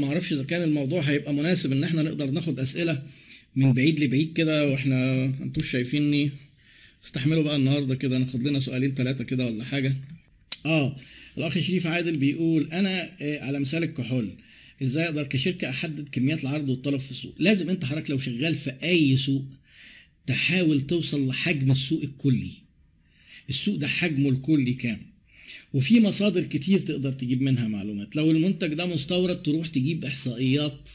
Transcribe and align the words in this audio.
ما 0.00 0.06
أعرفش 0.06 0.32
إذا 0.32 0.44
كان 0.44 0.62
الموضوع 0.62 1.00
هيبقى 1.00 1.34
مناسب 1.34 1.72
إن 1.72 1.84
إحنا 1.84 2.02
نقدر 2.02 2.30
ناخد 2.30 2.60
أسئلة 2.60 3.02
من 3.56 3.72
بعيد 3.72 4.00
لبعيد 4.00 4.32
كده 4.32 4.68
وإحنا 4.68 5.24
أنتوش 5.24 5.70
شايفيني 5.70 6.30
استحملوا 7.04 7.42
بقى 7.42 7.56
النهارده 7.56 7.94
كده 7.94 8.18
ناخد 8.18 8.42
لنا 8.42 8.60
سؤالين 8.60 8.94
ثلاثة 8.94 9.24
كده 9.24 9.46
ولا 9.46 9.64
حاجة. 9.64 9.96
آه 10.66 10.96
الأخ 11.38 11.58
شريف 11.58 11.86
عادل 11.86 12.16
بيقول 12.16 12.68
أنا 12.72 13.10
آه، 13.22 13.40
على 13.44 13.60
مثال 13.60 13.82
الكحول 13.82 14.30
إزاي 14.82 15.04
أقدر 15.04 15.22
كشركة 15.22 15.70
أحدد 15.70 16.08
كميات 16.08 16.42
العرض 16.42 16.68
والطلب 16.68 17.00
في 17.00 17.10
السوق؟ 17.10 17.34
لازم 17.38 17.70
أنت 17.70 17.84
حضرتك 17.84 18.10
لو 18.10 18.18
شغال 18.18 18.54
في 18.54 18.70
أي 18.82 19.16
سوق 19.16 19.44
تحاول 20.26 20.80
توصل 20.86 21.26
لحجم 21.28 21.70
السوق 21.70 22.02
الكلي. 22.02 22.50
السوق 23.48 23.76
ده 23.76 23.88
حجمه 23.88 24.28
الكلي 24.30 24.74
كام؟ 24.74 25.00
وفي 25.74 26.00
مصادر 26.00 26.42
كتير 26.42 26.78
تقدر 26.78 27.12
تجيب 27.12 27.42
منها 27.42 27.68
معلومات. 27.68 28.16
لو 28.16 28.30
المنتج 28.30 28.74
ده 28.74 28.86
مستورد 28.86 29.42
تروح 29.42 29.66
تجيب 29.66 30.04
إحصائيات 30.04 30.90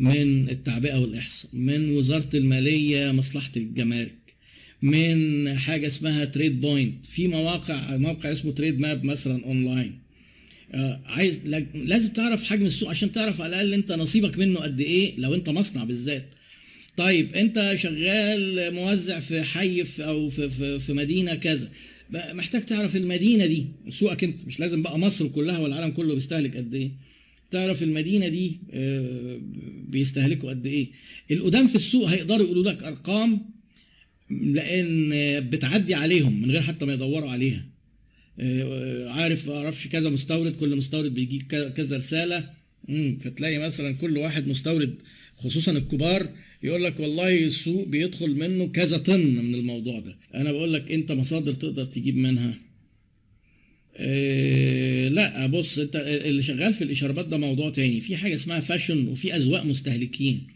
من 0.00 0.48
التعبئة 0.48 0.96
والإحصاء 0.98 1.50
من 1.54 1.90
وزارة 1.90 2.28
المالية 2.34 3.12
مصلحة 3.12 3.52
الجمارك 3.56 4.14
من 4.82 5.54
حاجة 5.58 5.86
اسمها 5.86 6.24
Trade 6.24 6.60
Point 6.60 7.06
في 7.06 7.28
مواقع 7.28 7.96
موقع 7.96 8.32
اسمه 8.32 8.52
Trade 8.52 8.78
Map 8.80 9.04
مثلا 9.04 9.44
اونلاين 9.44 9.98
آه، 10.74 11.00
عايز 11.06 11.40
لا- 11.44 11.66
لازم 11.74 12.08
تعرف 12.08 12.44
حجم 12.44 12.66
السوق 12.66 12.90
عشان 12.90 13.12
تعرف 13.12 13.40
على 13.40 13.48
الأقل 13.50 13.74
أنت 13.74 13.92
نصيبك 13.92 14.38
منه 14.38 14.58
قد 14.60 14.80
إيه 14.80 15.12
لو 15.18 15.34
أنت 15.34 15.50
مصنع 15.50 15.84
بالذات. 15.84 16.26
طيب 16.96 17.34
انت 17.34 17.72
شغال 17.76 18.74
موزع 18.74 19.20
في 19.20 19.42
حي 19.42 19.84
في 19.84 20.04
أو 20.06 20.28
في 20.28 20.48
في, 20.50 20.78
في 20.78 20.92
مدينة 20.92 21.34
كذا 21.34 21.70
محتاج 22.10 22.62
تعرف 22.62 22.96
المدينة 22.96 23.46
دي 23.46 23.66
سوقك 23.88 24.24
انت 24.24 24.44
مش 24.44 24.60
لازم 24.60 24.82
بقى 24.82 24.98
مصر 24.98 25.28
كلها 25.28 25.58
والعالم 25.58 25.90
كله 25.92 26.14
بيستهلك 26.14 26.56
قد 26.56 26.74
إيه 26.74 26.90
تعرف 27.50 27.82
المدينة 27.82 28.28
دي 28.28 28.60
آه، 28.72 29.40
بيستهلكوا 29.88 30.50
قد 30.50 30.66
إيه. 30.66 30.88
القدام 31.30 31.66
في 31.66 31.74
السوق 31.74 32.08
هيقدروا 32.08 32.44
يقولوا 32.44 32.72
لك 32.72 32.82
أرقام 32.82 33.40
لأن 34.30 35.10
بتعدي 35.50 35.94
عليهم 35.94 36.42
من 36.42 36.50
غير 36.50 36.62
حتى 36.62 36.84
ما 36.86 36.92
يدوروا 36.94 37.30
عليها. 37.30 37.64
آه، 38.40 39.08
عارف 39.10 39.50
أعرفش 39.50 39.88
كذا 39.88 40.10
مستورد 40.10 40.56
كل 40.56 40.76
مستورد 40.76 41.14
بيجيك 41.14 41.46
كذا 41.46 41.96
رسالة 41.96 42.50
فتلاقي 43.20 43.58
مثلا 43.58 43.92
كل 43.92 44.18
واحد 44.18 44.48
مستورد 44.48 44.94
خصوصا 45.36 45.72
الكبار 45.72 46.28
يقول 46.62 46.84
لك 46.84 47.00
والله 47.00 47.44
السوق 47.44 47.86
بيدخل 47.86 48.30
منه 48.30 48.66
كذا 48.66 48.96
طن 48.96 49.20
من 49.20 49.54
الموضوع 49.54 50.00
ده. 50.00 50.18
أنا 50.34 50.52
بقول 50.52 50.72
لك 50.72 50.92
أنت 50.92 51.12
مصادر 51.12 51.54
تقدر 51.54 51.84
تجيب 51.84 52.16
منها. 52.16 52.58
إيه 53.98 55.08
لا 55.08 55.46
بص 55.46 55.78
أنت 55.78 55.96
اللي 55.96 56.42
شغال 56.42 56.74
في 56.74 56.84
الإشارات 56.84 57.28
ده 57.28 57.36
موضوع 57.36 57.70
تاني. 57.70 58.00
في 58.00 58.16
حاجة 58.16 58.34
اسمها 58.34 58.60
فاشن 58.60 59.08
وفي 59.08 59.36
أذواق 59.36 59.64
مستهلكين. 59.64 60.46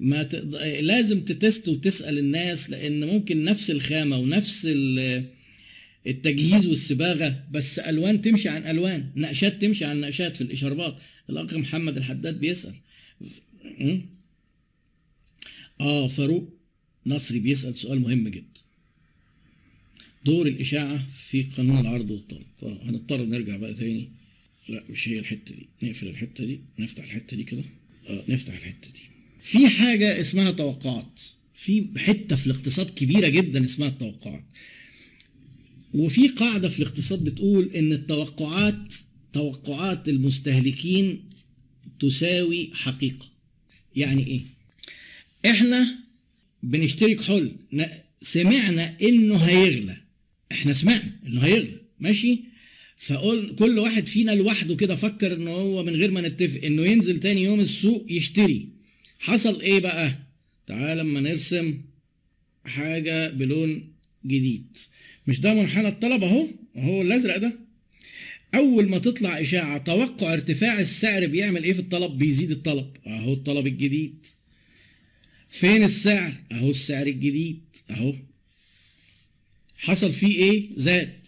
ما 0.00 0.22
تقد... 0.22 0.54
لازم 0.80 1.20
تتست 1.20 1.68
وتسأل 1.68 2.18
الناس 2.18 2.70
لأن 2.70 3.04
ممكن 3.04 3.44
نفس 3.44 3.70
الخامة 3.70 4.18
ونفس 4.18 4.66
ال... 4.70 5.24
التجهيز 6.06 6.68
والصباغه 6.68 7.44
بس 7.52 7.78
ألوان 7.78 8.22
تمشي 8.22 8.48
عن 8.48 8.66
ألوان 8.66 9.06
نقشات 9.16 9.60
تمشي 9.62 9.84
عن 9.84 10.00
نقشات 10.00 10.36
في 10.36 10.42
الإشارات. 10.42 10.96
الأخ 11.30 11.54
محمد 11.54 11.96
الحداد 11.96 12.40
بيسأل. 12.40 12.74
آه 15.80 16.08
فاروق 16.08 16.54
نصري 17.06 17.38
بيسأل 17.38 17.76
سؤال 17.76 18.00
مهم 18.00 18.28
جدا. 18.28 18.60
دور 20.24 20.46
الإشاعة 20.46 21.08
في 21.08 21.42
قانون 21.42 21.78
العرض 21.78 22.10
والطلب. 22.10 22.46
هنضطر 22.62 23.24
نرجع 23.24 23.56
بقى 23.56 23.74
تاني؟ 23.74 24.08
لا 24.68 24.84
مش 24.90 25.08
هي 25.08 25.18
الحتة 25.18 25.54
دي. 25.54 25.68
نقفل 25.82 26.08
الحتة 26.08 26.44
دي. 26.44 26.60
نفتح 26.78 27.04
الحتة 27.04 27.36
دي 27.36 27.44
كده. 27.44 27.64
آه 28.08 28.24
نفتح 28.28 28.54
الحتة 28.54 28.90
دي. 28.92 29.00
في 29.42 29.68
حاجة 29.68 30.20
اسمها 30.20 30.50
توقعات. 30.50 31.20
في 31.54 31.86
حتة 31.96 32.36
في 32.36 32.46
الاقتصاد 32.46 32.90
كبيرة 32.90 33.28
جدا 33.28 33.64
اسمها 33.64 33.88
التوقعات. 33.88 34.44
وفي 35.94 36.28
قاعدة 36.28 36.68
في 36.68 36.78
الاقتصاد 36.78 37.24
بتقول 37.24 37.64
إن 37.74 37.92
التوقعات 37.92 38.94
توقعات 39.32 40.08
المستهلكين 40.08 41.24
تساوي 42.00 42.70
حقيقة. 42.74 43.26
يعني 43.98 44.26
إيه؟ 44.26 44.40
إحنا 45.50 45.98
بنشتري 46.62 47.14
كحول 47.14 47.52
سمعنا 48.22 48.96
إنه 49.02 49.36
هيغلى. 49.36 49.96
إحنا 50.52 50.72
سمعنا 50.72 51.12
إنه 51.26 51.40
هيغلى، 51.40 51.80
ماشي؟ 52.00 52.40
فقول 52.98 53.54
كل 53.58 53.78
واحد 53.78 54.08
فينا 54.08 54.30
لوحده 54.30 54.76
كده 54.76 54.96
فكر 54.96 55.32
إن 55.32 55.48
هو 55.48 55.84
من 55.84 55.92
غير 55.94 56.10
ما 56.10 56.20
نتفق 56.20 56.64
إنه 56.64 56.82
ينزل 56.82 57.18
تاني 57.18 57.42
يوم 57.42 57.60
السوق 57.60 58.06
يشتري. 58.08 58.68
حصل 59.18 59.60
إيه 59.60 59.80
بقى؟ 59.80 60.18
تعال 60.66 60.98
لما 60.98 61.20
نرسم 61.20 61.80
حاجة 62.64 63.30
بلون 63.30 63.92
جديد 64.26 64.76
مش 65.26 65.40
ده 65.40 65.54
منحنى 65.54 65.88
الطلب 65.88 66.24
أهو 66.24 66.46
أهو 66.76 67.02
الأزرق 67.02 67.36
ده 67.36 67.58
أول 68.54 68.88
ما 68.88 68.98
تطلع 68.98 69.40
إشاعة 69.40 69.78
توقع 69.78 70.32
ارتفاع 70.34 70.80
السعر 70.80 71.26
بيعمل 71.26 71.64
إيه 71.64 71.72
في 71.72 71.78
الطلب؟ 71.78 72.18
بيزيد 72.18 72.50
الطلب. 72.50 72.86
أهو 73.06 73.32
الطلب 73.32 73.66
الجديد. 73.66 74.26
فين 75.50 75.84
السعر؟ 75.84 76.32
أهو 76.52 76.70
السعر 76.70 77.06
الجديد. 77.06 77.60
أهو. 77.90 78.14
حصل 79.78 80.12
فيه 80.12 80.38
إيه؟ 80.38 80.68
زاد. 80.76 81.26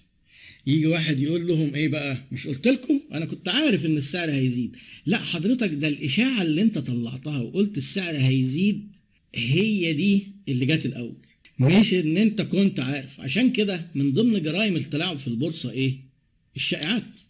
يجي 0.66 0.86
واحد 0.86 1.20
يقول 1.20 1.47
لهم 1.47 1.75
إيه 1.75 1.88
بقى؟ 1.88 2.25
مش 2.32 2.47
قلت 2.47 2.69
لكم؟ 2.69 3.00
أنا 3.12 3.25
كنت 3.25 3.48
عارف 3.48 3.87
إن 3.87 3.97
السعر 3.97 4.31
هيزيد. 4.31 4.76
لا 5.06 5.19
حضرتك 5.19 5.69
ده 5.75 5.88
الإشاعة 5.88 6.42
اللي 6.42 6.62
أنت 6.62 6.78
طلعتها 6.78 7.38
وقلت 7.38 7.78
السعر 7.78 8.16
هيزيد 8.16 8.97
هي 9.34 9.92
دي 9.92 10.28
اللي 10.48 10.66
جت 10.66 10.87
الأول. 10.87 11.14
مش 11.58 11.94
إن 11.94 12.16
أنت 12.16 12.42
كنت 12.42 12.81
عارف. 12.81 13.20
عشان 13.20 13.52
كده 13.52 13.87
من 13.94 14.12
ضمن 14.12 14.42
جرائم 14.42 14.76
التلاعب 14.76 15.19
في 15.19 15.28
البورصة 15.28 15.70
إيه؟ 15.70 16.09
الشائعات. 16.56 17.21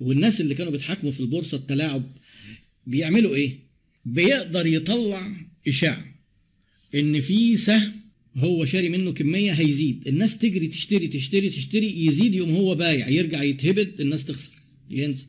والناس 0.00 0.40
اللي 0.40 0.54
كانوا 0.54 0.72
بيتحاكموا 0.72 1.12
في 1.12 1.20
البورصة 1.20 1.56
التلاعب 1.56 2.16
بيعملوا 2.86 3.34
إيه؟ 3.34 3.58
بيقدر 4.04 4.66
يطلع 4.66 5.32
إشاعة 5.68 6.04
إن 6.94 7.20
في 7.20 7.56
سهم 7.56 7.92
هو 8.36 8.64
شاري 8.64 8.88
منه 8.88 9.12
كمية 9.12 9.52
هيزيد. 9.52 10.08
الناس 10.08 10.38
تجري 10.38 10.68
تشتري 10.68 11.06
تشتري 11.06 11.48
تشتري 11.50 12.06
يزيد 12.06 12.34
يوم 12.34 12.54
هو 12.54 12.74
بايع 12.74 13.08
يرجع 13.08 13.42
يتهبد 13.42 14.00
الناس 14.00 14.24
تخسر 14.24 14.52
ينزل. 14.90 15.26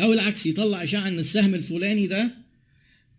أو 0.00 0.12
العكس 0.12 0.46
يطلع 0.46 0.82
إشاعة 0.82 1.08
إن 1.08 1.18
السهم 1.18 1.54
الفلاني 1.54 2.06
ده 2.06 2.34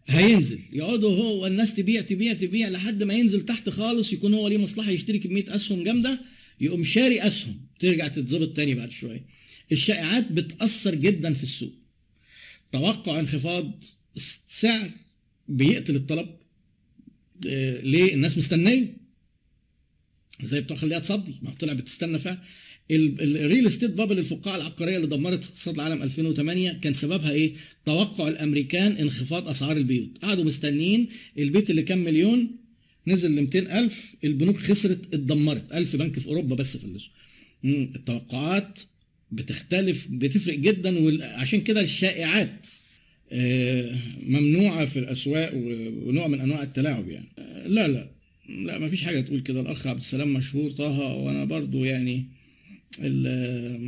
هينزل. 0.08 0.60
يقعدوا 0.74 1.16
هو 1.16 1.44
والناس 1.44 1.74
تبيع 1.74 2.02
تبيع 2.02 2.34
تبيع 2.34 2.70
لحد 2.70 3.04
ما 3.04 3.14
ينزل 3.14 3.42
تحت 3.42 3.70
خالص 3.70 4.14
يكون 4.14 4.34
هو 4.34 4.48
ليه 4.48 4.58
مصلحة 4.58 4.92
يشتري 4.92 5.20
كمية 5.20 5.56
أسهم 5.56 5.84
جامدة 5.84 6.22
يقوم 6.62 6.84
شاري 6.84 7.22
أسهم. 7.22 7.69
ترجع 7.79 8.07
تتظبط 8.07 8.56
تاني 8.56 8.75
بعد 8.75 8.91
شوية. 8.91 9.25
الشائعات 9.72 10.31
بتأثر 10.31 10.95
جدا 10.95 11.34
في 11.34 11.44
السوق. 11.44 11.73
توقع 12.72 13.19
انخفاض 13.19 13.84
سعر 14.47 14.91
بيقتل 15.47 15.95
الطلب 15.95 16.29
آه، 17.47 17.81
ليه؟ 17.81 18.13
الناس 18.13 18.38
مستنية. 18.38 18.97
زي 20.44 20.62
بتوع 20.62 20.78
خليها 20.78 21.00
تصدي 21.00 21.35
ما 21.41 21.53
طلع 21.53 21.73
بتستنى 21.73 22.19
فيها 22.19 22.44
الريل 22.91 23.68
استيت 23.68 23.91
بابل 23.91 24.19
الفقاعة 24.19 24.56
العقاريه 24.56 24.95
اللي 24.95 25.07
دمرت 25.07 25.44
اقتصاد 25.44 25.75
العالم 25.75 26.03
2008 26.03 26.72
كان 26.72 26.94
سببها 26.94 27.31
إيه؟ 27.31 27.56
توقع 27.85 28.28
الأمريكان 28.28 28.91
انخفاض 28.91 29.47
أسعار 29.47 29.78
البيوت، 29.78 30.18
قعدوا 30.22 30.44
مستنيين 30.44 31.09
البيت 31.38 31.69
اللي 31.69 31.81
كان 31.81 31.97
مليون 31.97 32.51
نزل 33.07 33.35
ل 33.35 33.41
200000 33.41 34.16
البنوك 34.23 34.57
خسرت 34.57 35.13
اتدمرت. 35.13 35.72
1000 35.73 35.95
بنك 35.95 36.19
في 36.19 36.28
أوروبا 36.28 36.56
بس 36.56 36.78
فلسوا. 36.78 37.12
التوقعات 37.66 38.80
بتختلف 39.31 40.08
بتفرق 40.09 40.56
جدا 40.56 41.00
وعشان 41.00 41.62
كده 41.62 41.81
الشائعات 41.81 42.68
آه، 43.31 43.96
ممنوعة 44.24 44.86
في 44.86 45.00
الأسواق 45.00 45.51
ونوع 45.56 46.28
من 46.28 46.42
أنواع 46.42 46.63
التلاعب 46.63 47.10
يعني. 47.10 47.28
آه، 47.39 47.68
لا 47.68 47.88
لا 47.88 48.10
لا 48.66 48.78
ما 48.78 48.89
فيش 48.89 49.04
حاجة 49.04 49.22
تقول 49.22 49.39
كده. 49.39 49.62
الأخ 49.62 49.88
عبد 49.88 50.00
السلام 50.00 50.33
مشهور 50.33 50.72
طه 50.72 51.00
وأنا 51.16 51.45
برضو 51.45 51.83
يعني 51.83 52.25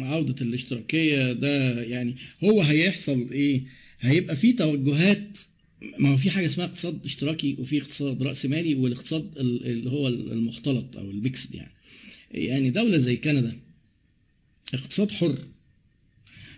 عودة 0.02 0.36
الاشتراكية 0.42 1.32
ده 1.32 1.84
يعني 1.84 2.16
هو 2.44 2.62
هيحصل 2.62 3.28
إيه؟ 3.32 3.62
هيبقى 4.02 4.36
في 4.36 4.54
توجهات. 4.54 5.40
ما 6.00 6.10
هو 6.10 6.18
في 6.18 6.30
حاجة 6.30 6.46
اسمها 6.46 6.66
اقتصاد 6.66 7.00
اشتراكي 7.06 7.56
وفي 7.60 7.78
اقتصاد 7.82 8.24
رأس 8.24 8.46
مالي 8.46 8.76
والاقتصاد 8.76 9.38
ال- 9.38 9.66
اللي 9.66 9.90
هو 9.90 10.08
المختلط 10.08 10.98
أو 10.98 11.12
الميكسد 11.12 11.56
يعني. 11.56 11.72
يعني 12.32 12.70
دولة 12.70 12.98
زي 12.98 13.16
كندا 13.16 13.58
اقتصاد 14.74 15.12
حر. 15.12 15.38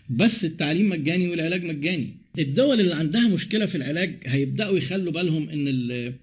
بس 0.10 0.46
التعليم 0.46 0.90
مجاني 0.90 1.28
والعلاج 1.28 1.64
مجاني. 1.64 2.18
الدول 2.40 2.80
اللي 2.80 2.96
عندها 2.96 3.28
مشكلة 3.28 3.66
في 3.66 3.76
العلاج 3.76 4.20
هيبدأوا 4.26 4.78
يخلوا 4.78 5.12
بالهم 5.12 5.50
إن 5.50 6.14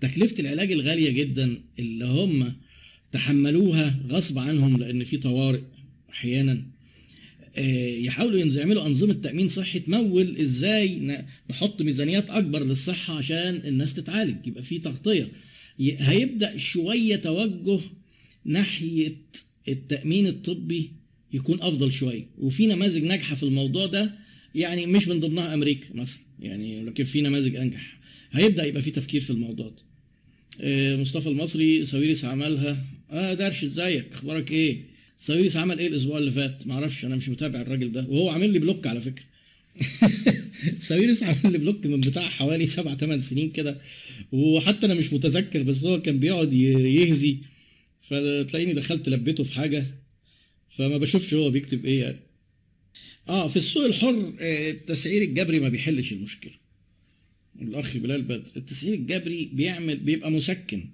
تكلفة 0.00 0.40
العلاج 0.40 0.72
الغالية 0.72 1.10
جدا 1.10 1.60
اللي 1.78 2.04
هم 2.04 2.52
تحملوها 3.12 4.00
غصب 4.08 4.38
عنهم 4.38 4.76
لأن 4.76 5.04
في 5.04 5.16
طوارئ 5.16 5.60
أحيانا. 6.10 6.62
آه، 7.56 7.96
يحاولوا 7.96 8.38
يعملوا 8.40 8.86
أنظمة 8.86 9.12
تأمين 9.12 9.48
صحي 9.48 9.78
تمول 9.78 10.36
إزاي 10.36 11.16
نحط 11.50 11.82
ميزانيات 11.82 12.30
أكبر 12.30 12.64
للصحة 12.64 13.14
عشان 13.18 13.62
الناس 13.64 13.94
تتعالج. 13.94 14.46
يبقى 14.46 14.62
في 14.62 14.78
تغطية. 14.78 15.28
هيبدأ 15.80 16.56
شوية 16.56 17.16
توجه 17.16 17.80
ناحية 18.44 19.16
التأمين 19.68 20.26
الطبي 20.26 20.99
يكون 21.32 21.62
أفضل 21.62 21.92
شوية 21.92 22.26
وفي 22.38 22.66
نماذج 22.66 23.02
ناجحة 23.02 23.34
في 23.34 23.42
الموضوع 23.42 23.86
ده 23.86 24.12
يعني 24.54 24.86
مش 24.86 25.08
من 25.08 25.20
ضمنها 25.20 25.54
أمريكا 25.54 25.86
مثلا. 25.94 26.22
يعني 26.40 26.84
لكن 26.84 27.04
في 27.04 27.20
نماذج 27.20 27.56
أنجح. 27.56 27.98
هيبدأ 28.32 28.64
يبقى 28.64 28.82
في 28.82 28.90
تفكير 28.90 29.20
في 29.20 29.30
الموضوع 29.30 29.68
ده. 29.68 29.82
آه، 30.60 30.96
مصطفى 30.96 31.28
المصري 31.28 31.84
ساويرس 31.84 32.24
عملها 32.24 32.84
آه 33.10 33.34
درش 33.34 33.64
إزيك؟ 33.64 34.04
أخبارك 34.12 34.50
إيه؟ 34.50 34.80
ساويرس 35.18 35.56
عمل 35.56 35.78
إيه 35.78 35.86
الأسبوع 35.86 36.18
اللي 36.18 36.30
فات؟ 36.30 36.66
معرفش 36.66 37.04
أنا 37.04 37.16
مش 37.16 37.28
متابع 37.28 37.60
الراجل 37.60 37.92
ده. 37.92 38.06
وهو 38.08 38.28
عامل 38.28 38.50
لي 38.52 38.58
block 38.58 38.86
على 38.86 39.00
فكرة. 39.00 39.24
ساويرس 40.78 41.22
عامل 41.22 41.52
لي 41.52 41.58
block 41.58 41.86
من 41.86 42.00
بتاع 42.00 42.22
حوالي 42.28 42.66
سبع 42.66 42.96
ثمان 42.96 43.20
سنين 43.20 43.50
كده. 43.50 43.80
وحتى 44.32 44.86
أنا 44.86 44.94
مش 44.94 45.12
متذكر 45.12 45.62
بس 45.62 45.84
هو 45.84 46.02
كان 46.02 46.18
بيقعد 46.18 46.52
يهزي. 46.52 47.36
فتلاقيني 48.00 48.72
دخلت 48.72 49.08
لبيته 49.08 49.44
في 49.44 49.52
حاجة. 49.52 49.86
فما 50.70 50.98
بشوفش 50.98 51.34
هو 51.34 51.50
بيكتب 51.50 51.84
إيه 51.84 52.00
يعني. 52.00 52.20
آه 53.28 53.48
في 53.48 53.56
السوق 53.56 53.84
الحر 53.84 54.32
آه، 54.40 54.70
التسعير 54.70 55.22
الجبري 55.22 55.60
ما 55.60 55.68
بيحلش 55.68 56.12
المشكلة. 56.12 56.52
الأخ 57.62 57.96
بلال 57.96 58.22
بدر 58.22 58.50
التسعير 58.56 58.94
الجبري 58.94 59.50
بيعمل 59.52 59.96
بيبقى 59.96 60.30
مسكن. 60.30 60.84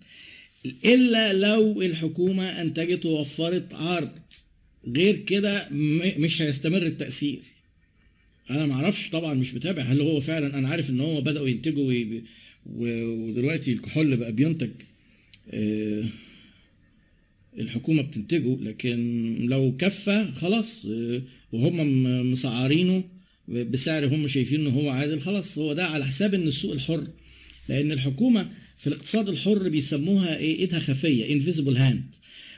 إلا 0.85 1.33
لو 1.33 1.83
الحكومة 1.83 2.45
أنتجت 2.63 3.07
ووفرت 3.07 3.75
عرض. 3.75 4.19
غير 4.97 5.17
كده 5.17 5.69
مش 6.19 6.43
هيستمر 6.43 6.83
التأثير. 6.83 7.41
أنا 8.51 8.67
ما 8.67 8.75
أعرفش 8.75 9.11
طبعا 9.11 9.35
مش 9.35 9.55
متابع 9.55 9.83
هل 9.83 10.01
هو 10.01 10.21
فعلا 10.21 10.59
أنا 10.59 10.69
عارف 10.69 10.91
إن 10.91 11.01
هو 11.01 11.21
بدأوا 11.21 11.49
ينتجوا 11.49 11.93
ودلوقتي 12.67 13.73
الكحول 13.73 14.17
بقى 14.17 14.33
بينتج. 14.33 14.71
آه، 15.51 16.05
الحكومة 17.59 18.03
بتنتجه 18.03 18.57
لكن 18.61 19.37
لو 19.41 19.77
كفى 19.77 20.29
خلاص 20.35 20.87
آه، 20.87 21.23
وهم 21.53 22.03
مسعرينه 22.33 23.05
بسعر 23.49 24.07
هم 24.07 24.29
شايفين 24.29 24.61
ان 24.61 24.67
هو 24.67 24.91
عادل 24.91 25.21
خلاص 25.21 25.59
هو 25.59 25.73
ده 25.73 25.85
على 25.85 26.07
حساب 26.07 26.35
إن 26.35 26.49
السوق 26.49 26.73
الحر. 26.73 27.07
لأن 27.69 27.93
الحكومة 27.93 28.51
في 28.77 28.87
الاقتصاد 28.87 29.29
الحر 29.29 29.69
بيسموها 29.69 30.37
إيه؟ 30.37 30.59
إيدها 30.59 30.79
خفية 30.79 31.33
invisible 31.33 31.77
hand 31.77 32.15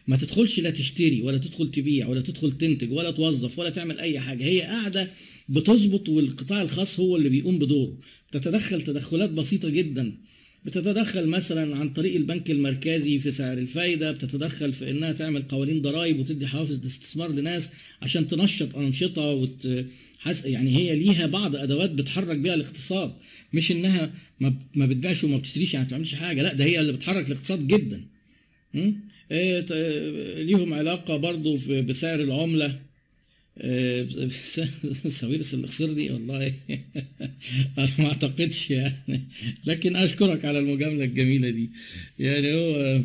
ما 0.09 0.17
تدخلش 0.17 0.61
لا 0.61 0.71
تشتري 0.71 1.23
ولا 1.23 1.39
تدخل 1.39 1.71
تبيع 1.71 2.09
ولا 2.09 2.21
تدخل 2.21 2.53
تنتج 2.53 2.93
ولا 2.93 3.11
توظف 3.11 3.59
ولا 3.59 3.71
تعمل 3.71 3.99
أي 3.99 4.21
حاجة. 4.21 4.45
هي 4.45 4.61
قاعدة 4.61 5.11
بتظبط 5.49 6.09
والقطاع 6.09 6.63
الخاص 6.63 7.01
هو 7.01 7.17
اللي 7.17 7.29
بيقوم 7.29 7.59
بدوره. 7.59 7.99
بتتدخل 8.31 8.83
تدخلات 8.83 9.31
بسيطة 9.31 9.69
جدا. 9.69 10.13
بتتدخل 10.65 11.27
مثلا 11.29 11.77
عن 11.77 11.89
طريق 11.89 12.17
البنك 12.17 12.51
المركزي 12.51 13.19
في 13.19 13.33
سعر 13.33 13.59
الفايدة 13.59 14.13
بتتدخل 14.13 14.73
في 14.73 14.91
إنها 14.91 15.13
تعمل 15.13 15.43
قوانين 15.43 15.83
ضرائب 15.83 16.19
وتدي 16.21 16.47
حوافز 16.47 16.87
استثمار 16.87 17.33
لناس 17.33 17.71
عشان 18.03 18.29
تنشط 18.29 18.77
أنشطة 18.77 19.23
وت... 19.23 19.69
حس... 20.19 20.45
يعني 20.45 20.77
هي 20.77 20.97
ليها 20.97 21.27
بعض 21.27 21.57
أدوات 21.57 21.91
بتحرك 21.91 22.37
بيها 22.37 22.55
الاقتصاد. 22.55 23.13
مش 23.53 23.73
إنها 23.73 24.13
ما, 24.41 24.55
ما 24.75 24.87
بتبيعش 24.87 25.25
وما 25.25 25.37
بتشتريش 25.37 25.75
يعني 25.75 25.85
ما 25.85 25.89
بتعملش 25.89 26.15
حاجة 26.15 26.43
لا 26.43 26.53
ده 26.55 26.65
هي 26.65 26.81
اللي 26.81 26.93
بتحرك 26.93 27.27
الاقتصاد 27.27 27.67
جدا. 27.67 28.05
م? 28.75 28.93
إيه 29.31 29.67
ليهم 30.43 30.75
علاقة 30.75 31.17
برضو 31.17 31.57
بسعر 31.83 32.21
العملة. 32.21 32.88
ساويرس 35.09 35.55
اللي 35.55 35.67
خسر 35.67 35.93
دي 35.93 36.11
والله. 36.11 36.47
أنا 37.79 37.89
ما 37.99 38.07
أعتقدش 38.07 38.71
يعني. 38.71 39.23
لكن 39.65 39.97
أشكرك 39.97 40.45
على 40.45 40.59
المجاملة 40.59 41.05
الجميلة 41.05 41.51
دي. 41.51 41.71
يعني 42.19 42.55
هو 42.55 43.03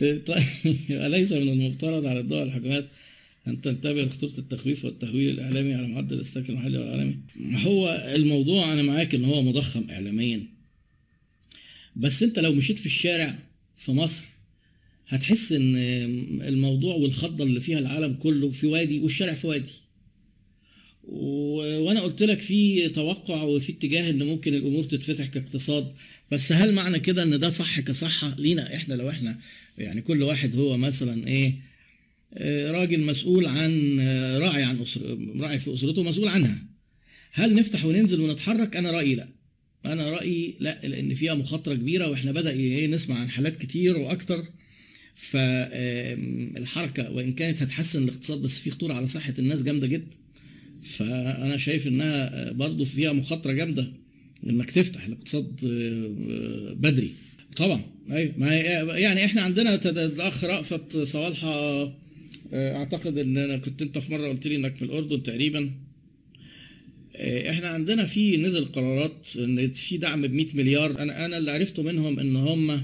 طيب 0.00 0.42
أليس 0.90 1.32
من 1.32 1.48
المفترض 1.48 2.06
على 2.06 2.20
الدول 2.20 2.42
الحكومات 2.42 2.86
أن 3.46 3.60
تنتبه 3.60 4.02
لخطورة 4.02 4.38
التخويف 4.38 4.84
والتهويل 4.84 5.30
الإعلامي 5.30 5.74
على 5.74 5.86
معدل 5.86 6.16
الاستهلاك 6.16 6.50
المحلي 6.50 6.78
والعالمي؟ 6.78 7.16
هو 7.54 8.12
الموضوع 8.14 8.72
أنا 8.72 8.82
معاك 8.82 9.14
إن 9.14 9.24
هو 9.24 9.42
مضخم 9.42 9.90
اعلاميا. 9.90 10.42
بس 11.96 12.22
أنت 12.22 12.38
لو 12.38 12.52
مشيت 12.52 12.78
في 12.78 12.86
الشارع 12.86 13.38
في 13.76 13.92
مصر 13.92 14.24
هتحس 15.08 15.52
إن 15.52 15.76
الموضوع 16.48 16.94
والخضة 16.94 17.44
اللي 17.44 17.60
فيها 17.60 17.78
العالم 17.78 18.14
كله 18.14 18.50
في 18.50 18.66
وادي 18.66 19.00
والشارع 19.00 19.34
في 19.34 19.46
وادي. 19.46 19.70
و- 21.04 21.78
وأنا 21.80 22.00
قلت 22.00 22.22
لك 22.22 22.40
في 22.40 22.88
توقع 22.88 23.42
وفي 23.42 23.72
اتجاه 23.72 24.10
إن 24.10 24.22
ممكن 24.22 24.54
الأمور 24.54 24.84
تتفتح 24.84 25.26
كاقتصاد 25.26 25.92
بس 26.32 26.52
هل 26.52 26.72
معنى 26.74 26.98
كده 27.00 27.22
إن 27.22 27.38
ده 27.38 27.50
صح 27.50 27.80
كصحة؟ 27.80 28.36
لينا 28.38 28.74
إحنا 28.76 28.94
لو 28.94 29.10
إحنا 29.10 29.38
يعني 29.78 30.00
كل 30.02 30.22
واحد 30.22 30.56
هو 30.56 30.76
مثلا 30.76 31.26
إيه 31.26 31.54
آه، 32.34 32.70
راجل 32.72 33.00
مسؤول 33.00 33.46
عن 33.46 33.96
آه، 34.00 34.38
راعي 34.38 34.62
عن 34.62 34.80
أسر 34.80 35.18
راعي 35.36 35.58
في 35.58 35.74
أسرته 35.74 36.02
مسؤول 36.02 36.28
عنها. 36.28 36.58
هل 37.32 37.54
نفتح 37.54 37.84
وننزل 37.84 38.20
ونتحرك؟ 38.20 38.76
أنا 38.76 38.90
رأيي 38.90 39.14
لأ. 39.14 39.28
أنا 39.86 40.10
رأيي 40.10 40.54
لأ 40.60 40.80
لأن 40.84 41.14
فيها 41.14 41.34
مخاطرة 41.34 41.74
كبيرة 41.74 42.08
وإحنا 42.10 42.32
بدأ 42.32 42.50
إيه 42.50 42.86
نسمع 42.86 43.18
عن 43.18 43.28
حالات 43.30 43.56
كتير 43.56 43.96
وأكتر. 43.96 44.44
فالحركه 45.16 47.10
وإن 47.12 47.32
كانت 47.32 47.62
هتحسن 47.62 48.04
الاقتصاد 48.04 48.42
بس 48.42 48.58
في 48.58 48.70
خطورة 48.70 48.92
على 48.92 49.08
صحة 49.08 49.34
الناس 49.38 49.62
جامدة 49.62 49.86
جدا. 49.86 50.16
فأنا 50.82 51.56
شايف 51.56 51.86
إنها 51.86 52.52
برضو 52.52 52.84
فيها 52.84 53.12
مخاطرة 53.12 53.52
جامدة 53.52 53.92
إنك 54.46 54.70
تفتح 54.70 55.04
الاقتصاد 55.04 55.56
بدري. 56.80 57.10
طبعا. 57.56 57.82
أيوه. 58.10 58.32
ما 58.36 58.54
يعني 58.98 59.24
إحنا 59.24 59.42
عندنا 59.42 59.74
الأخ 59.74 60.44
رأفت 60.44 60.96
صوالحة 60.96 61.84
أعتقد 62.52 63.18
إن 63.18 63.38
أنا 63.38 63.56
كنت 63.56 63.82
أنت 63.82 63.98
في 63.98 64.12
مرة 64.12 64.28
قلت 64.28 64.46
لي 64.46 64.56
إنك 64.56 64.82
من 64.82 64.88
الأردن 64.88 65.22
تقريبا. 65.22 65.70
إحنا 67.20 67.68
عندنا 67.68 68.06
في 68.06 68.36
نزل 68.36 68.64
قرارات 68.64 69.28
إن 69.38 69.72
في 69.72 69.96
دعم 69.96 70.22
ب 70.22 70.32
100 70.32 70.46
مليار. 70.54 70.98
أنا 71.02 71.26
أنا 71.26 71.38
اللي 71.38 71.50
عرفته 71.50 71.82
منهم 71.82 72.18
إن 72.18 72.36
هم 72.36 72.70
آه، 72.70 72.80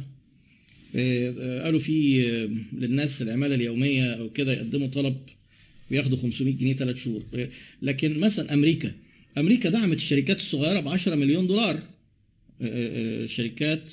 قالوا 1.64 1.81
في 1.81 2.26
آه، 2.31 2.50
للناس 2.76 3.22
العمالة 3.22 3.54
اليومية 3.54 4.12
أو 4.12 4.31
كده 4.31 4.52
يقدموا 4.52 4.88
طلب 4.88 5.16
وياخدوا 5.90 6.19
500 6.19 6.54
جنيه 6.54 6.76
ثلاث 6.76 6.96
شهور. 6.96 7.22
آه، 7.34 7.48
لكن 7.82 8.19
مثلا 8.20 8.54
أمريكا 8.54 8.92
أمريكا 9.38 9.70
دعمت 9.70 9.96
الشركات 9.96 10.37
الصغيرة 10.37 10.81
ب 10.81 10.88
10 10.88 11.14
مليون 11.14 11.46
دولار. 11.46 11.75
آه، 11.75 11.81
آه، 12.62 13.25
الشركات 13.25 13.92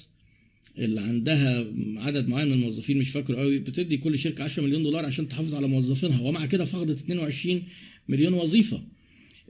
اللي 0.77 1.01
عندها 1.01 1.65
عدد 1.97 2.27
معين 2.27 2.47
من 2.47 2.53
الموظفين 2.53 2.97
مش 2.97 3.09
فاكره 3.09 3.35
قوي 3.35 3.59
بتدي 3.59 3.97
كل 3.97 4.19
شركة 4.19 4.43
10 4.43 4.63
مليون 4.63 4.83
دولار 4.83 5.05
عشان 5.05 5.27
تحافظ 5.29 5.55
على 5.55 5.67
موظفينها 5.67 6.21
ومع 6.21 6.45
كده 6.45 6.65
فقدت 6.65 6.97
22 6.99 7.63
مليون 8.09 8.33
وظيفة. 8.33 8.83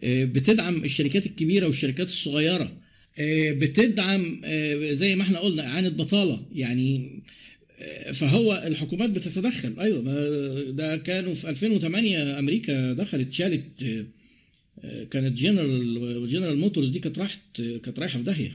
آه، 0.03 0.25
بتدعم 0.25 0.83
الشركات 0.83 1.25
الكبيرة 1.25 1.65
والشركات 1.65 2.07
الصغيرة. 2.07 2.63
آه، 2.63 2.86
بتدعم 3.51 4.41
آه، 4.45 4.93
زي 4.93 5.15
ما 5.15 5.23
إحنا 5.23 5.39
قلنا 5.39 5.67
إعانة 5.67 5.89
بطالة. 5.89 6.45
يعني 6.55 7.19
آه، 7.79 8.11
فهو 8.11 8.63
الحكومات 8.67 9.09
بتتدخل. 9.09 9.79
أيوه 9.79 10.01
ده 10.71 10.97
كانوا 10.97 11.33
في 11.33 11.49
2008 11.49 12.39
أمريكا 12.39 12.93
دخلت 12.93 13.33
شالت 13.33 13.83
آه، 13.83 14.05
آه، 14.83 15.03
كانت 15.03 15.37
General 15.37 16.27
General 16.29 16.57
Motors 16.57 16.89
دي 16.89 16.99
كانت 16.99 17.19
راحت 17.19 17.61
كانت 17.83 17.99
رايحة 17.99 18.17
في 18.17 18.23
داهية. 18.25 18.51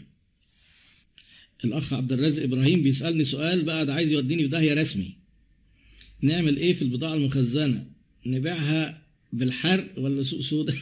الأخ 1.64 1.94
عبد 1.94 2.12
الرازق 2.12 2.42
إبراهيم 2.42 2.82
بيسألني 2.82 3.24
سؤال 3.24 3.62
بقى 3.62 3.86
ده 3.86 3.94
عايز 3.94 4.12
يوديني 4.12 4.42
في 4.42 4.48
داهية 4.48 4.74
رسمي. 4.74 5.16
نعمل 6.22 6.56
إيه 6.56 6.72
في 6.72 6.82
البضاعة 6.82 7.14
المخزنة؟ 7.14 7.86
نبيعها 8.26 9.01
بالحرق 9.32 9.98
ولا 9.98 10.22
سوق 10.22 10.40
سودا؟ 10.40 10.74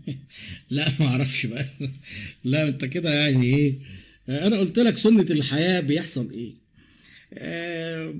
لا 0.70 0.88
ما 1.00 1.06
أعرفش 1.06 1.46
بقى. 1.46 1.66
لا 2.44 2.68
أنت 2.68 2.84
كده 2.84 3.14
يعني 3.14 3.56
إيه؟ 3.56 3.78
أنا 4.28 4.58
قلت 4.58 4.78
لك 4.78 4.96
سنة 4.96 5.26
الحياة 5.30 5.80
بيحصل 5.80 6.30
إيه. 6.32 6.52
آه، 7.34 8.14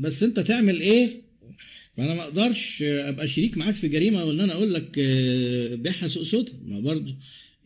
بس 0.00 0.22
أنت 0.22 0.40
تعمل 0.40 0.80
إيه؟ 0.80 1.22
فانا 1.96 2.14
ما 2.14 2.22
أقدرش 2.22 2.82
أبقى 2.82 3.28
شريك 3.28 3.56
معاك 3.58 3.74
في 3.74 3.88
جريمة 3.88 4.24
وإن 4.24 4.40
أنا 4.40 4.52
أقول 4.52 4.74
لك 4.74 4.98
آه، 4.98 5.74
بيعها 5.74 6.08
سوق 6.08 6.22
سودا. 6.22 6.52
ما 6.66 6.80
برضه 6.80 7.14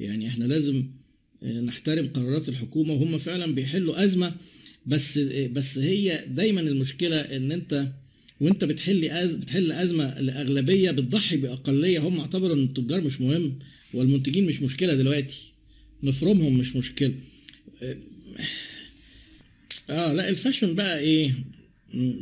يعني 0.01 0.29
إحنا 0.29 0.45
لازم 0.45 0.87
آه، 1.43 1.61
نحترم 1.61 2.07
قرارات 2.07 2.49
الحكومة 2.49 2.93
وهم 2.93 3.19
فعلا 3.19 3.55
بيحلوا 3.55 4.05
أزمة. 4.05 4.35
بس 4.87 5.19
بس 5.29 5.79
هي 5.79 6.25
دايما 6.29 6.61
المشكلة 6.61 7.17
إن 7.21 7.53
أنت 7.53 7.89
وانت 8.41 8.65
بتحل 8.65 9.05
أز... 9.05 9.35
بتحل 9.35 9.73
أزمة 9.73 10.21
لاغلبيه 10.21 10.91
بتضحي 10.91 11.37
بأقلية. 11.37 11.99
هم 11.99 12.21
اعتبروا 12.21 12.57
إن 12.57 12.63
التجار 12.63 13.01
مش 13.01 13.21
مهم 13.21 13.59
والمنتجين 13.95 14.47
مش 14.47 14.63
مشكلة 14.63 14.95
دلوقتي. 14.95 15.53
نفرمهم 16.03 16.59
مش 16.59 16.77
مشكلة. 16.77 17.15
آه 19.91 20.13
لا 20.13 20.29
الفاشن 20.29 20.75
بقى 20.75 20.99
إيه؟ 20.99 21.35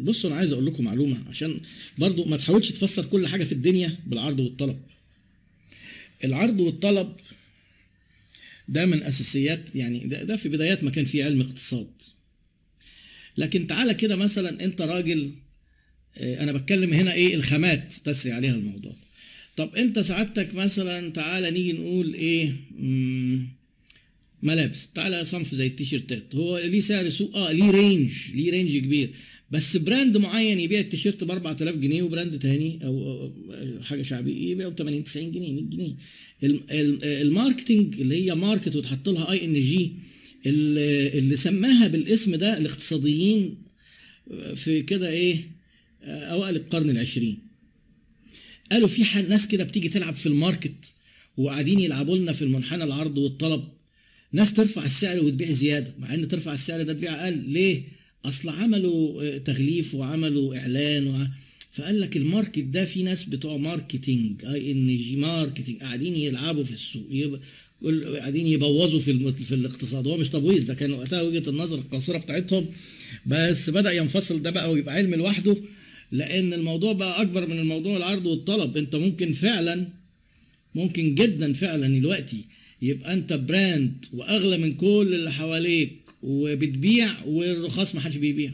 بصوا 0.01 0.31
أنا 0.31 0.39
عايز 0.39 0.53
أقول 0.53 0.67
لكم 0.67 0.85
معلومة 0.85 1.17
عشان 1.29 1.61
برضو 1.99 2.25
ما 2.25 2.37
تحاولش 2.37 2.71
تفسر 2.71 3.05
كل 3.07 3.27
حاجة 3.27 3.45
في 3.45 3.53
الدنيا 3.53 3.97
بالعرض 4.07 4.41
والطلب. 4.41 4.79
العرض 6.25 6.61
والطلب 6.61 7.17
ده 8.69 8.87
من 8.87 9.03
أساسيات 9.03 9.77
يعني 9.77 9.99
ده, 9.99 10.23
ده 10.23 10.37
في 10.37 10.49
بدايات 10.49 10.85
ما 10.85 10.91
كان 10.91 11.05
في 11.05 11.23
علم 11.23 11.41
اقتصاد. 11.41 11.91
لكن 13.39 13.67
تعالى 13.67 13.95
كده 13.95 14.17
مثلا 14.17 14.65
أنت 14.65 14.83
راجل 14.83 15.19
آه، 15.29 15.44
أنا 16.21 16.53
بتكلم 16.53 16.93
هنا 16.93 17.13
إيه؟ 17.15 17.35
الخامات 17.35 17.93
تسري 18.05 18.33
عليها 18.33 18.55
الموضوع. 18.55 18.93
طب 19.57 19.75
أنت 19.77 19.99
سعادتك 19.99 20.55
مثلا 20.55 21.09
تعالى 21.09 21.51
نيجي 21.51 21.73
نقول 21.73 22.15
إيه؟ 22.15 22.53
ملابس. 24.43 24.89
تعالى 24.95 25.25
صنف 25.25 25.55
زي 25.55 25.67
التيشيرتات. 25.67 26.35
هو 26.35 26.59
ليه 26.59 26.81
سعر 26.81 27.09
سوق؟ 27.09 27.37
آه 27.37 27.53
ليه 27.53 27.71
رينج 27.71 28.11
ليه 28.35 28.51
رينج 28.51 28.77
كبير. 28.79 29.11
بس 29.51 29.77
brand 29.77 30.17
معين 30.17 30.61
يبيع 30.61 30.81
التيشيرت 30.81 31.25
ب 31.25 31.31
4000 31.31 31.77
جنيه 31.77 32.03
و 32.03 32.09
brand 32.09 32.39
تاني 32.39 32.79
أو 32.85 33.33
حاجة 33.83 34.03
شعبيه 34.03 34.51
يبيعه 34.51 34.69
ب 34.71 34.79
80 34.79 35.05
90 35.05 35.33
جنيه 35.33 35.53
100 35.53 35.65
جنيه. 35.65 35.95
ال- 36.45 36.71
ال- 36.71 37.05
ال 37.05 37.14
marketing 37.14 38.01
اللي 38.01 38.25
هي 38.27 38.35
market 38.35 38.77
وتحط 38.77 39.09
لها 39.09 39.31
ING 39.33 39.93
اللي 40.47 41.37
سماها 41.37 41.89
بالاسم 41.89 42.35
ده 42.35 42.59
الاقتصاديين 42.59 43.55
في 44.55 44.83
كده 44.83 45.09
إيه؟ 45.09 45.37
اوائل 46.05 46.57
القرن 46.57 46.91
العشرين. 46.91 47.39
قالوا 48.73 48.89
في 48.89 49.23
ناس 49.29 49.47
كده 49.47 49.65
بتيجي 49.65 49.89
تلعب 49.89 50.15
في 50.15 50.27
ال 50.27 50.36
market 50.36 50.93
وقاعدين 51.37 51.81
يلعبوا 51.81 52.17
لنا 52.19 52.33
في 52.33 52.43
المنحنى 52.43 52.85
العرض 52.85 53.19
والطلب. 53.19 53.65
ناس 54.33 54.53
ترفع 54.53 54.85
السعر 54.85 55.25
وتبيع 55.25 55.51
زيادة 55.51 55.95
مع 55.99 56.15
إن 56.15 56.29
ترفع 56.29 56.55
السعر 56.55 56.83
ده 56.83 56.93
تبيع 56.93 57.25
أقل. 57.25 57.39
ليه؟ 57.49 57.83
أصل 58.25 58.49
عملوا 58.49 59.39
تغليف 59.39 59.95
وعملوا 59.95 60.57
إعلان 60.57 61.07
وع... 61.07 61.29
فقال 61.73 62.01
لك 62.01 62.17
ال 62.17 62.23
market 62.23 62.59
ده 62.65 62.85
في 62.85 63.03
ناس 63.03 63.25
بتوع 63.25 63.57
marketing 63.57 64.45
ING 64.45 65.17
marketing 65.17 65.81
قاعدين 65.81 66.17
يلعبوا 66.17 66.65
في 66.65 66.73
السوق 66.73 67.07
يب... 67.11 67.41
قاعدين 68.19 68.47
يبوظوا 68.47 69.01
في 69.01 69.11
الم... 69.11 69.33
في 69.33 69.55
الاقتصاد. 69.55 70.07
هو 70.07 70.17
مش 70.17 70.29
تبويظ 70.29 70.65
ده 70.65 70.75
كان 70.75 70.93
وقتها 70.93 71.23
وجهة 71.23 71.51
النظر 71.51 71.79
القاصرة 71.79 72.19
بتاعتهم. 72.19 72.67
بس 73.27 73.71
بدأ 73.71 73.93
ينفصل 73.93 74.43
ده 74.43 74.51
بقى 74.51 74.73
ويبقى 74.73 74.95
علم 74.95 75.15
لوحده. 75.15 75.57
لأن 76.15 76.53
الموضوع 76.53 76.93
بقى 76.93 77.23
أكبر 77.23 77.47
من 77.47 77.59
الموضوع 77.59 77.97
العرض 77.97 78.27
والطلب. 78.27 78.77
أنت 78.77 78.97
ممكن 78.97 79.33
فعلا 79.33 79.89
ممكن 80.75 81.15
جدا 81.15 81.53
فعلا 81.53 81.99
دلوقتي 81.99 82.45
يبقى 82.83 83.13
أنت 83.13 83.33
brand 83.33 84.07
وأغلى 84.13 84.59
من 84.59 84.75
كل 84.75 85.11
اللي 85.15 85.33
حواليك 85.33 85.93
وبتبيع 86.23 87.11
والرخاص 87.27 87.95
ما 87.95 88.01
حدش 88.01 88.17
بيبيع. 88.17 88.51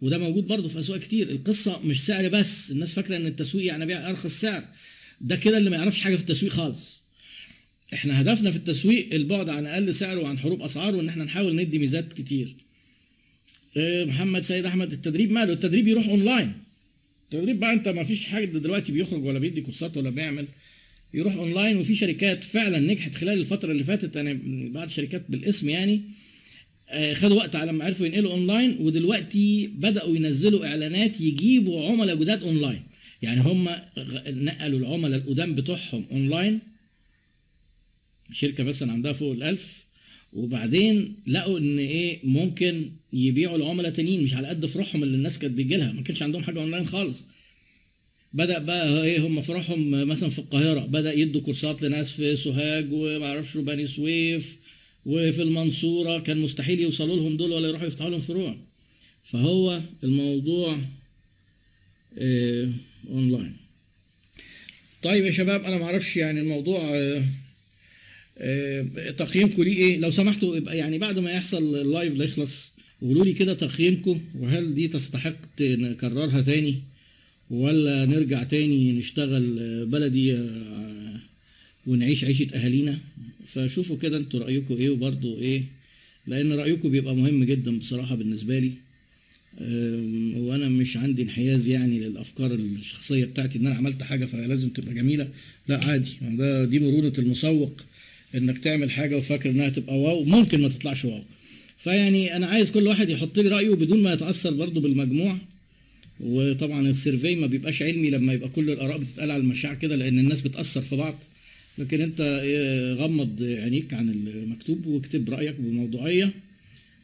وده 0.00 0.18
موجود 0.18 0.46
برضه 0.46 0.68
في 0.68 0.78
أسواق 0.78 1.00
كتير. 1.00 1.30
القصة 1.30 1.80
مش 1.84 2.06
سعر 2.06 2.28
بس. 2.28 2.70
الناس 2.70 2.92
فاكرة 2.92 3.16
إن 3.16 3.26
التسويق 3.26 3.66
يعني 3.66 3.86
بيع 3.86 4.10
أرخص 4.10 4.40
سعر. 4.40 4.64
ده 5.20 5.36
كده 5.36 5.58
اللي 5.58 5.70
ما 5.70 5.76
يعرفش 5.76 6.00
حاجة 6.00 6.16
في 6.16 6.22
التسويق 6.22 6.52
خالص. 6.52 7.02
إحنا 7.94 8.20
هدفنا 8.20 8.50
في 8.50 8.56
التسويق 8.56 9.14
البعد 9.14 9.48
عن 9.48 9.66
أقل 9.66 9.94
سعر 9.94 10.18
وعن 10.18 10.38
حروب 10.38 10.62
أسعار 10.62 10.96
وإن 10.96 11.08
إحنا 11.08 11.24
نحاول 11.24 11.56
ندي 11.56 11.78
ميزات 11.78 12.12
كتير. 12.12 12.56
آه، 13.76 14.04
محمد 14.04 14.42
سيد 14.44 14.66
أحمد 14.66 14.92
التدريب 14.92 15.32
ماله؟ 15.32 15.52
التدريب 15.52 15.88
يروح 15.88 16.08
اونلاين 16.08 16.65
التدريب 17.26 17.60
بقى 17.60 17.72
انت 17.72 17.88
ما 17.88 18.04
فيش 18.04 18.26
حاجة؟ 18.26 18.44
دلوقتي 18.44 18.92
بيخرج 18.92 19.24
ولا 19.24 19.38
بيدي 19.38 19.60
كورسات 19.60 19.96
ولا 19.96 20.10
بيعمل 20.10 20.46
يروح 21.14 21.34
اونلاين. 21.34 21.76
وفي 21.76 21.94
شركات 21.94 22.44
فعلا 22.44 22.78
نجحت 22.78 23.14
خلال 23.14 23.40
الفترة 23.40 23.72
اللي 23.72 23.84
فاتت 23.84 24.16
أنا 24.16 24.38
بعد 24.72 24.90
شركات 24.90 25.24
بالاسم 25.28 25.68
يعني 25.68 26.02
آه، 26.88 27.14
خدوا 27.14 27.36
وقت 27.36 27.56
على 27.56 27.72
ما 27.72 27.84
عرفوا 27.84 28.06
ينقلوا 28.06 28.32
اونلاين. 28.32 28.76
ودلوقتي 28.80 29.66
بدأوا 29.66 30.16
ينزلوا 30.16 30.66
اعلانات 30.66 31.20
يجيبوا 31.20 31.88
عملاء 31.88 32.16
جداد 32.16 32.42
اونلاين. 32.42 32.82
يعني 33.22 33.40
هم 33.40 33.68
نقلوا 34.28 34.78
العملاء 34.78 35.18
القدام 35.18 35.54
بتوعهم 35.54 36.04
اونلاين. 36.12 36.58
شركة 38.32 38.64
مثلا 38.64 38.92
عندها 38.92 39.12
فوق 39.12 39.32
الألف. 39.32 39.85
وبعدين 40.36 41.16
لقوا 41.26 41.58
إن 41.58 41.78
إيه 41.78 42.18
ممكن 42.24 42.90
يبيعوا 43.12 43.58
لعملاء 43.58 43.90
تانيين 43.90 44.22
مش 44.22 44.34
على 44.34 44.48
قد 44.48 44.66
فروعهم 44.66 45.02
اللي 45.02 45.16
الناس 45.16 45.38
كانت 45.38 45.54
بتجي 45.58 45.76
لها. 45.76 45.92
ما 45.92 46.02
كانش 46.02 46.22
عندهم 46.22 46.42
حاجة 46.42 46.60
اونلاين 46.60 46.86
خالص. 46.86 47.24
بدأ 48.32 48.58
بقى 48.58 49.02
إيه 49.04 49.26
هم 49.26 49.42
فروعهم 49.42 49.90
مثلا 50.08 50.28
في 50.28 50.38
القاهرة 50.38 50.80
بدأ 50.80 51.12
يدوا 51.12 51.40
كورسات 51.40 51.82
لناس 51.82 52.10
في 52.12 52.36
سوهاج 52.36 52.88
وما 52.92 53.26
أعرفش 53.26 53.56
بني 53.56 53.86
سويف 53.86 54.56
وفي 55.06 55.42
المنصورة. 55.42 56.18
كان 56.18 56.38
مستحيل 56.38 56.80
يوصلوا 56.80 57.16
لهم 57.16 57.36
دول 57.36 57.52
ولا 57.52 57.68
يروحوا 57.68 57.86
يفتحوا 57.86 58.10
لهم 58.10 58.20
فروع. 58.20 58.56
فهو 59.24 59.80
الموضوع 60.04 60.78
آه 62.18 62.70
اونلاين 63.08 63.56
طيب 65.02 65.24
يا 65.24 65.30
شباب 65.30 65.64
أنا 65.64 65.78
ما 65.78 65.84
أعرفش 65.84 66.16
يعني 66.16 66.40
الموضوع 66.40 66.80
آه 66.94 67.24
تقييمكم 69.16 69.62
ليه 69.62 69.76
إيه؟ 69.76 69.98
لو 69.98 70.10
سمحتوا 70.10 70.56
يبقى 70.56 70.78
يعني 70.78 70.98
بعد 70.98 71.18
ما 71.18 71.30
يحصل 71.30 71.80
ال 71.80 71.86
live 71.86 72.12
اللي 72.12 72.24
يخلص. 72.24 72.72
قولوا 73.02 73.24
لي 73.24 73.32
كده 73.32 73.54
تقييمكم 73.54 74.20
وهل 74.38 74.74
دي 74.74 74.88
تستحق 74.88 75.36
نكررها 75.60 76.40
تاني؟ 76.40 76.74
ولا 77.50 78.04
نرجع 78.06 78.42
تاني 78.42 78.92
نشتغل 78.92 79.58
آه، 79.60 79.84
بلدي 79.84 80.34
آه، 80.34 81.20
ونعيش 81.86 82.24
عيشة 82.24 82.48
أهالينا؟ 82.54 82.98
فشوفوا 83.46 83.96
كده 83.96 84.16
أنتوا 84.16 84.40
رأيكم 84.40 84.74
إيه 84.76 84.90
وبرضه 84.90 85.38
إيه 85.40 85.62
لأن 86.26 86.52
رأيكم 86.52 86.88
بيبقى 86.88 87.14
مهم 87.14 87.44
جدا 87.44 87.78
بصراحة 87.78 88.14
بالنسبة 88.14 88.58
لي. 88.58 88.72
وأنا 90.36 90.68
مش 90.68 90.96
عندي 90.96 91.22
انحياز 91.22 91.68
يعني 91.68 91.98
للأفكار 91.98 92.54
الشخصية 92.54 93.24
بتاعتي 93.24 93.58
إن 93.58 93.66
أنا 93.66 93.74
عملت 93.74 94.02
حاجة 94.02 94.24
فلازم 94.24 94.68
تبقى 94.68 94.94
جميلة. 94.94 95.28
لا 95.68 95.84
عادي. 95.84 96.10
ده 96.22 96.64
دي 96.64 96.78
مرونة 96.80 97.12
المسوق. 97.18 97.80
إنك 98.34 98.58
تعمل 98.58 98.90
حاجة 98.90 99.16
وفاكر 99.16 99.50
إنها 99.50 99.68
تبقى 99.68 99.98
wow 99.98 100.24
ممكن 100.24 100.60
ما 100.60 100.68
تطلعش 100.68 101.04
wow. 101.04 101.22
فيعني 101.78 102.36
أنا 102.36 102.46
عايز 102.46 102.70
كل 102.70 102.86
واحد 102.86 103.10
يحط 103.10 103.38
لي 103.38 103.48
رأيه 103.48 103.74
بدون 103.74 104.02
ما 104.02 104.12
يتأثر 104.12 104.54
برضه 104.54 104.80
بالمجموع. 104.80 105.38
وطبعا 106.20 106.88
ال 106.88 106.95
survey 106.95 107.34
ما 107.34 107.46
بيبقاش 107.46 107.82
علمي 107.82 108.10
لما 108.10 108.32
يبقى 108.32 108.48
كل 108.48 108.70
الآراء 108.70 108.98
بتتقال 108.98 109.30
على 109.30 109.40
المشاعر 109.42 109.74
كده 109.74 109.96
لأن 109.96 110.18
الناس 110.18 110.40
بتأثر 110.40 110.82
في 110.82 110.96
بعض. 110.96 111.14
لكن 111.78 112.00
أنت 112.00 112.20
إيه، 112.20 112.92
غمض 112.94 113.42
عينيك 113.42 113.94
عن 113.94 114.08
المكتوب 114.08 114.86
واكتب 114.86 115.30
رأيك 115.30 115.54
بموضوعية 115.58 116.32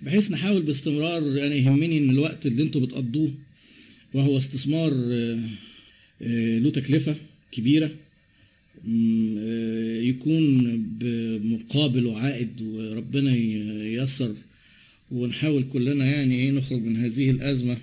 بحيث 0.02 0.30
نحاول 0.30 0.62
باستمرار 0.62 1.36
يعني 1.36 1.56
يهمني 1.56 1.98
إن 1.98 2.10
الوقت 2.10 2.46
اللي 2.46 2.62
أنتوا 2.62 2.80
بتقضوه 2.80 3.34
وهو 4.14 4.38
استثمار 4.38 4.92
آه، 4.92 5.38
آه، 6.22 6.58
له 6.58 6.70
مم، 6.70 7.12
آه، 7.82 7.90
يكون 10.08 10.76
بمقابل 11.00 12.06
وعائد 12.06 12.62
وربنا 12.62 13.36
ييسر. 13.36 14.34
ونحاول 15.10 15.64
كلنا 15.72 16.04
يعني 16.04 16.34
إيه 16.34 16.50
نخرج 16.50 16.82
من 16.82 16.96
هذه 16.96 17.30
الأزمة. 17.30 17.76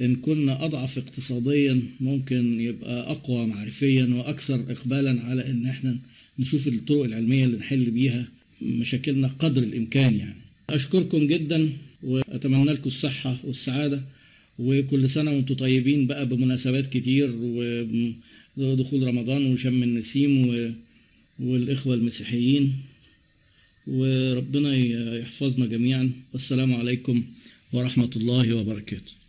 إن 0.00 0.16
كنا 0.16 0.64
أضعف 0.64 0.98
اقتصاديا 0.98 1.82
ممكن 2.00 2.60
يبقى 2.60 3.10
أقوى 3.10 3.46
معرفيا 3.46 4.04
وأكثر 4.14 4.54
إقبالا 4.72 5.20
على 5.22 5.46
إن 5.50 5.66
إحنا 5.66 5.98
نشوف 6.38 6.68
الطرق 6.68 7.04
العلمية 7.04 7.44
اللي 7.44 7.56
نحل 7.56 7.90
بيها 7.90 8.28
مشاكلنا 8.62 9.28
قدر 9.28 9.62
الإمكان 9.62 10.14
يعني. 10.14 10.34
أشكركم 10.70 11.26
جدا 11.26 11.68
وأتمنى 12.02 12.64
لكم 12.72 12.86
الصحة 12.86 13.36
والسعادة. 13.44 14.02
وكل 14.58 15.10
سنة 15.10 15.30
وأنتم 15.30 15.54
طيبين 15.54 16.06
بقى 16.06 16.28
بمناسبات 16.28 16.86
كتير 16.86 17.30
ودخول 18.56 19.02
رمضان 19.06 19.52
وشم 19.52 19.82
النسيم 19.82 20.32
والإخوة 21.40 21.94
المسيحيين. 21.94 22.72
وربنا 23.86 24.74
يحفظنا 25.18 25.66
جميعا. 25.66 26.12
والسلام 26.32 26.74
عليكم 26.74 27.24
ورحمة 27.72 28.10
الله 28.16 28.54
وبركاته. 28.56 29.23